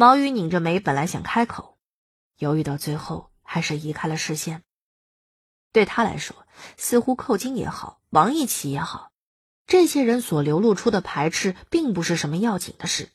[0.00, 1.76] 毛宇拧着眉，本来想开口，
[2.38, 4.62] 犹豫到最后，还是移开了视线。
[5.72, 6.46] 对他来说，
[6.78, 9.12] 似乎寇金也好，王一奇也好，
[9.66, 13.10] 这些人所流露出的排斥，并不是什么要紧的事。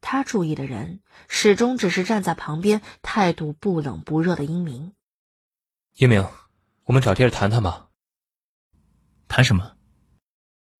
[0.00, 4.94] 他注意的人，始终只是站在旁边，态度不冷不热的英明。
[5.94, 6.24] 英明，
[6.84, 7.88] 我们找地儿谈谈吧。
[9.26, 9.76] 谈什么？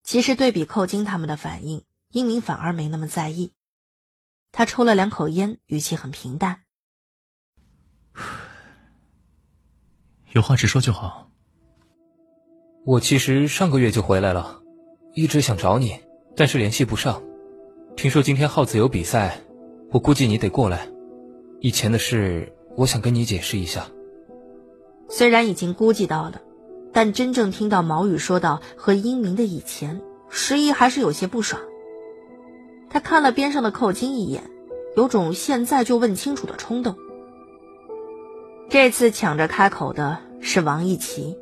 [0.05, 3.53] 其实对比寇金他们的反应，英明反而没那么在意。
[4.59, 6.62] 他抽了两口烟，语气很平淡。
[10.35, 11.30] 有话直说就好。
[12.85, 14.61] 我其实上个月就回来了，
[15.15, 16.01] 一直想找你，
[16.35, 17.23] 但是联系不上。
[17.97, 19.41] 听说今天浩子有比赛，
[19.93, 20.88] 我估计你得过来。
[21.61, 23.87] 以前的事，我想跟你解释一下。
[25.09, 26.43] 虽然已经估计到了，
[26.93, 31.63] 但真正听到毛宇说到和英明的以前，十一还是有些不爽。
[32.91, 34.51] 他看了边上的寇金一眼，
[34.96, 36.96] 有种现在就问清楚的冲动。
[38.71, 41.37] 这次抢着开口的是王一奇。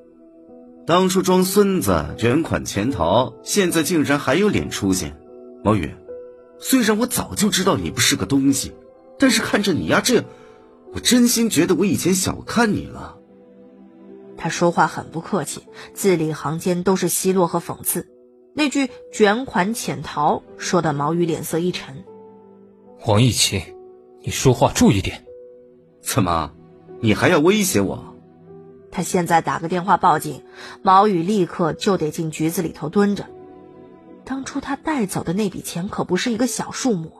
[0.86, 5.16] 当初装孙子卷款潜逃，现在竟然还有脸出现。
[5.64, 5.94] 毛宇，
[6.60, 8.72] 虽然我早就知道你不是个东西，
[9.18, 10.24] 但是看着你呀这样，
[10.92, 13.16] 我真心觉得我以前小看你了。
[14.36, 15.62] 他说话很不客气，
[15.94, 18.06] 字里行间都是奚落和讽刺。
[18.58, 22.04] 那句卷款潜逃，说的毛宇脸色一沉。
[23.04, 23.62] 王一奇，
[24.22, 25.26] 你说话注意点。
[26.00, 26.54] 怎么？
[27.00, 28.16] 你还要威胁我？
[28.90, 30.42] 他现在打个电话报警，
[30.80, 33.26] 毛宇立刻就得进局子里头蹲着。
[34.24, 37.12] 当初他带走的那笔钱可不是一个小数目，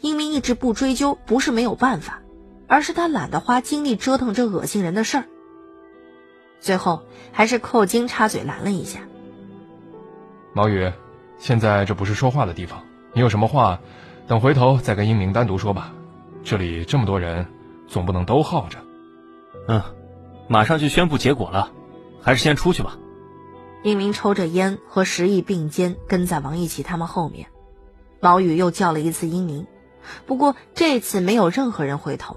[0.00, 2.22] 英明一直不追究，不是没有办法，
[2.66, 5.24] 而是他懒得花精力折腾这恶心人的事儿。
[6.58, 9.02] 最后还是寇金插嘴拦了一下。
[10.54, 10.92] 毛宇，
[11.38, 12.82] 现在这不是说话的地方，
[13.14, 13.80] 你有什么话，
[14.26, 15.92] 等回头再跟英明单独说吧。
[16.44, 17.46] 这里这么多人，
[17.88, 18.78] 总不能都耗着。
[19.68, 19.82] 嗯，
[20.48, 21.70] 马上就宣布结果了，
[22.20, 22.98] 还是先出去吧。
[23.82, 27.48] 英明抽着烟，和石毅并肩跟在王一奇他们后面。
[28.20, 29.66] 毛宇又叫了一次英明，
[30.26, 32.36] 不过这次没有任何人回头。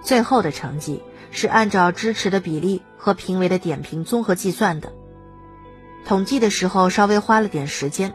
[0.00, 4.92] 最后的成绩是按照支持的比例和评委的点评综合计算的。
[6.04, 8.14] 统计的时候稍微花了点时间，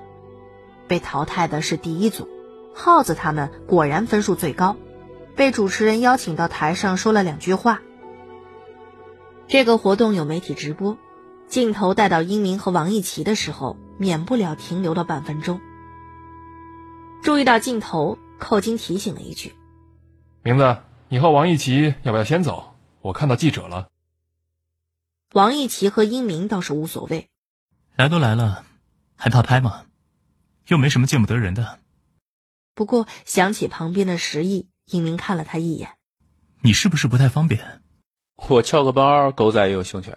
[0.87, 2.27] 被淘汰的是第一组，
[2.73, 4.75] 耗子他们果然分数最高。
[5.35, 7.81] 被主持人邀请到台上说了两句话。
[9.47, 10.97] 这个活动有媒体直播，
[11.47, 15.61] 镜头带到英明和王一奇的时候，免不了停留了半分钟。
[17.21, 19.53] 注意到镜头，寇金提醒了一句
[20.41, 20.77] ：“明子，
[21.07, 22.73] 你和王一奇要不要先走？
[23.01, 23.87] 我看到记者了。”
[25.33, 27.29] 王一奇和英明倒是无所谓，
[27.97, 28.65] 来都来了，
[29.17, 29.87] 还怕拍吗？
[30.67, 31.79] 又没什么见不得人的。
[32.73, 34.69] 不过想起旁边的石毅。
[34.89, 35.97] 英明看了他一眼，
[36.61, 37.81] 你是不是不太方便？
[38.47, 40.15] 我翘个班，狗仔也有兴趣。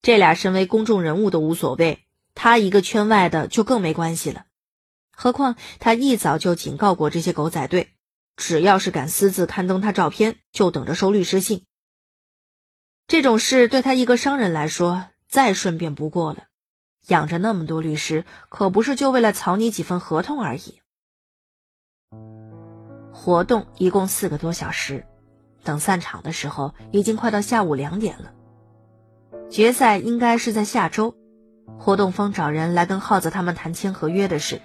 [0.00, 4.46] 这俩身为公众人物都无所谓，他一个圈外的就更没关系了。
[5.14, 7.92] 何况他一早就警告过这些狗仔队，
[8.36, 11.66] 只要是敢私自刊登他照片，就等着收律师信。
[13.06, 16.46] 这种事对他一个商人来说再顺便不过了，
[17.08, 20.80] 养着那么多律师，可不是就为了草拟几份合同而已。
[23.12, 25.06] 活动一共四个多小时，
[25.62, 28.32] 等散场的时候已经快到下午两点了。
[29.50, 31.14] 决赛应该是在下周，
[31.78, 34.60] 活动方找人来跟耗子他们谈签合约的事，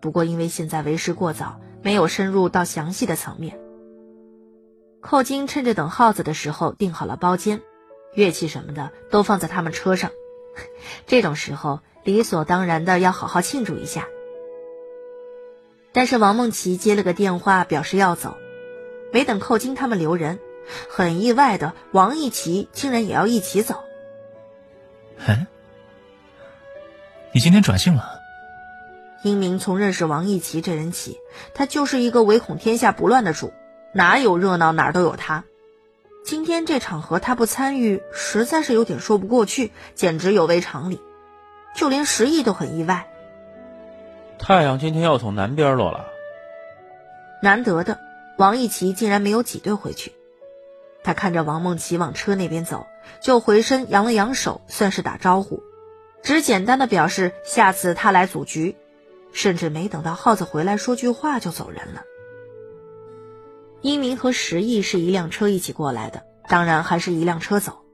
[0.00, 3.58] 不过因为现在为时过早，没有深入到详细的层面。
[5.00, 7.62] 寇金趁着等耗子的时候订好了包间，
[8.14, 10.10] 乐器什么的都放在他们车上，
[11.06, 14.08] 这种时候理所当然的要好好庆祝一下。
[15.92, 18.36] 但是王梦琪接了个电话，表示要走，
[19.12, 20.38] 没等寇金他们留人，
[20.88, 23.82] 很意外的，王一奇竟然也要一起走。
[25.26, 25.46] 哎，
[27.32, 28.20] 你今天转性了？
[29.22, 31.18] 英明从认识王一奇这人起，
[31.54, 33.52] 他就是一个唯恐天下不乱的主，
[33.92, 35.44] 哪有热闹哪儿都有他。
[36.30, 41.00] 今天这场合他不参与，实在是有点说不过去，简直有违常理，
[41.74, 43.08] 就连石毅都很意外。
[44.38, 46.06] 太阳今天要从南边落了。
[47.42, 47.98] 难得的，
[48.38, 50.12] 王一奇竟然没有挤兑回去。
[51.02, 52.86] 他看着王梦琪往车那边走，
[53.20, 55.64] 就回身扬了扬手，算是打招呼，
[56.22, 58.76] 只简单的表示下次他来组局，
[59.32, 62.04] 甚至没等到耗子回来说句话就走人了。
[63.82, 67.84] 英明和石毅是一辆车一起过来的，当然还是一辆车走。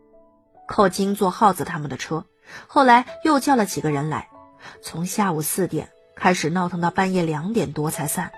[0.66, 2.24] 寇金坐耗子他们的车，
[2.66, 4.28] 后来又叫了几个人来，
[4.82, 5.90] 从下午四点。
[6.18, 8.32] 开始闹腾到半夜两点多才散，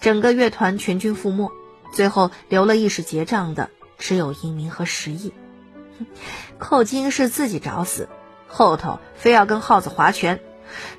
[0.00, 1.50] 整个乐团全军覆没，
[1.92, 5.34] 最后留了意识结账的只有英明和石毅。
[6.58, 8.08] 寇金是自己找死，
[8.48, 10.40] 后头非要跟耗子划拳，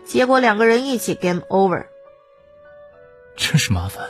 [0.05, 1.87] 结果两个人一起 game over。
[3.35, 4.07] 真是麻烦。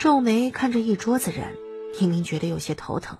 [0.00, 1.58] 皱眉看着一桌子人，
[2.00, 3.18] 一明觉得有些头疼。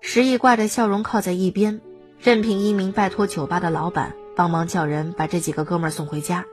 [0.00, 1.82] 石毅挂着笑容靠在一边，
[2.18, 6.46] 任凭一鸣拜托酒吧的老板帮忙叫人把这几个哥们送回家。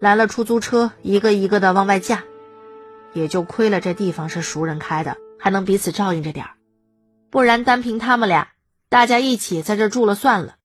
[0.00, 2.24] 来了出租车，一个一个的往外架，
[3.14, 6.50] 也就亏了这地方是熟人开的，还能彼此照应着点儿，
[7.30, 8.48] 不然单凭他们俩，
[8.90, 10.56] 大家一起在这住了算了。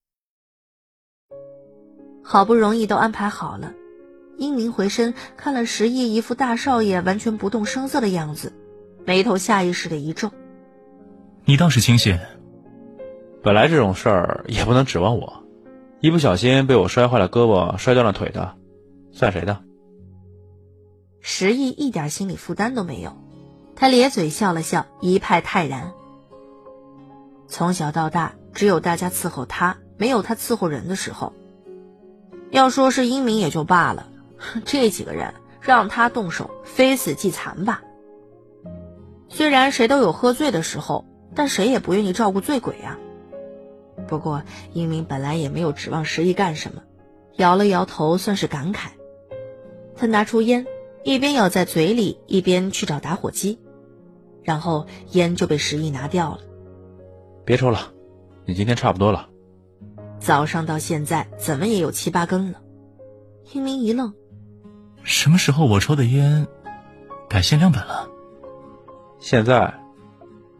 [2.21, 3.71] 好不容易都安排好了，
[4.39, 8.53] 英明回身看了石毅一副大少爷完全不动声色的样子，
[9.05, 10.31] 眉头下意识的一皱。
[11.45, 12.17] 你倒是清醒。
[13.43, 15.43] 本来这种事儿也不能指望我，
[15.99, 18.55] 一不小心被我摔坏了胳膊，摔断了腿的。
[19.11, 19.59] 算谁的？
[21.21, 23.17] 石毅一点心理负担都没有，
[23.75, 25.91] 他咧嘴笑了笑，一派泰然。
[27.47, 31.33] 从小到大，只有大家伺候他，没有他伺候人的时候。
[32.51, 34.07] 要说是英明也就罢了，
[34.65, 37.83] 这几个人让他动手，非死即残吧。
[39.27, 41.05] 虽然谁都有喝醉的时候，
[41.35, 42.97] 但谁也不愿意照顾醉鬼啊。
[44.07, 44.41] 不过
[44.73, 46.81] 英明本来也没有指望石毅干什么，
[47.35, 48.87] 摇了摇头，算是感慨。
[49.95, 50.65] 他拿出烟，
[51.03, 53.59] 一边咬在嘴里，一边去找打火机，
[54.41, 56.39] 然后烟就被石毅拿掉了。
[57.45, 57.93] 别抽了，
[58.45, 59.29] 你今天差不多了。
[60.19, 62.61] 早上到现在，怎么也有七八根了。
[63.53, 64.13] 英明一愣
[65.03, 66.47] ：“什么时候我抽的烟
[67.27, 68.07] 改限量版了？”
[69.19, 69.73] 现在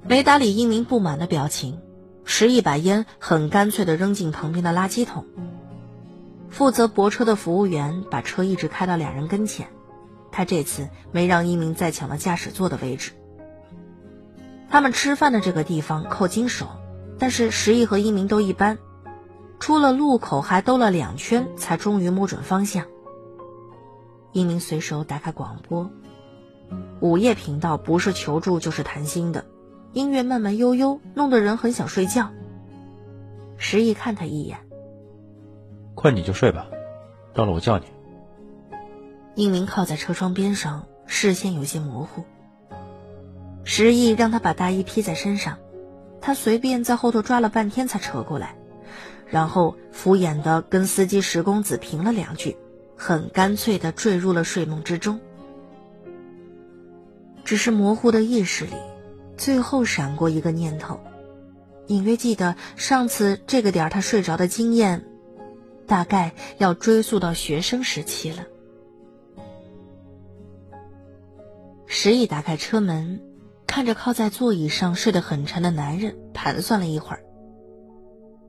[0.03, 1.79] 没搭理英明不满的表情，
[2.25, 5.25] 石毅把烟很干脆的扔进旁边的垃圾桶。
[6.49, 9.67] 负责泊车的服务员把车一直开到俩人跟前，
[10.31, 13.11] 他这次没让一鸣再抢了驾驶座的位置。
[14.69, 16.67] 他们吃饭的这个地方扣金手，
[17.17, 18.77] 但是石毅和一明都一般，
[19.59, 22.85] 出了路口还兜了两圈，才终于摸准方向。
[24.31, 25.89] 一鸣随手打开广播，
[26.99, 29.45] 午夜频道不是求助就是谈心的，
[29.93, 32.29] 音乐慢慢悠悠，弄得人很想睡觉。
[33.57, 34.59] 石毅看他一眼。
[35.95, 36.67] 困你就睡吧，
[37.33, 37.85] 到了我叫你。
[39.35, 42.23] 英明靠在车窗边上，视线有些模糊。
[43.63, 45.57] 石毅让他把大衣披在身上，
[46.21, 48.55] 他随便在后头抓了半天才扯过来，
[49.25, 52.57] 然后敷衍的跟司机石公子评了两句，
[52.99, 55.19] 很干脆的坠入了睡梦之中。
[57.45, 58.73] 只是模糊的意识里，
[59.37, 60.99] 最后闪过一个念头，
[61.87, 65.05] 隐约记得上次这个点他睡着的经验。
[65.87, 68.45] 大概要追溯到学生时期了。
[71.87, 73.19] 石毅打开车门，
[73.65, 77.23] 看着靠在座椅上睡得很沉的男人，盘算了一会儿。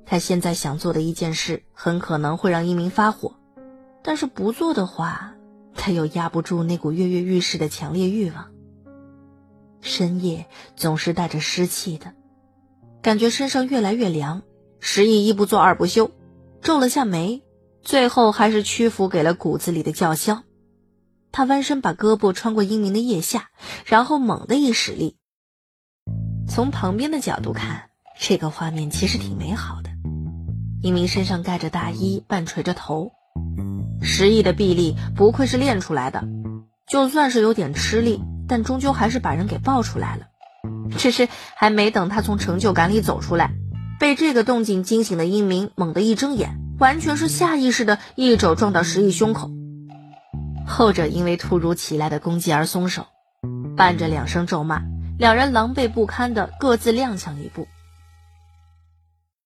[0.05, 3.37] 他现在想做的一件事，很可能会让一鸣发火，
[4.03, 5.35] 但是不做的话，
[5.75, 8.51] 他又压不住那股跃跃欲试的强烈欲望。
[9.81, 12.13] 深夜总是带着湿气的，
[13.03, 14.43] 感觉身上越来越凉。
[14.79, 16.11] 石毅一不做二不休。
[16.63, 17.43] 皱了下眉，
[17.83, 20.43] 最后还是屈服给了骨子里的叫嚣。
[21.33, 23.51] 他弯身把胳膊穿过英明的腋下，
[23.87, 25.17] 然后猛地一使力。
[26.49, 29.91] 从旁边的角度看，这个画面其实挺美好的。
[30.83, 33.13] 英明身上盖着大衣，半垂着头，
[34.03, 36.25] 十亿的臂力不愧是练出来的，
[36.87, 40.27] 就算是有点吃力，但终究还是把人给抱出来了。
[40.97, 43.53] 只是还没等他从成就感里走出来。
[43.99, 49.51] 被这个动静惊醒的英明猛地一睁眼，完全是下意识的一肘撞到石毅胸口。
[50.67, 53.07] 后者因为突如其来的攻击而松手，
[53.77, 54.83] 伴着两声咒骂，
[55.19, 57.69] 两人狼狈不堪的各自踉跄一步。